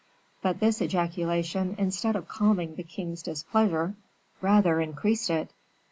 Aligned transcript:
But 0.41 0.59
this 0.59 0.81
ejaculation, 0.81 1.75
instead 1.77 2.15
of 2.15 2.27
calming 2.27 2.73
the 2.73 2.81
king's 2.81 3.21
displeasure, 3.21 3.93
rather 4.41 4.81
increased 4.81 5.29
it. 5.29 5.51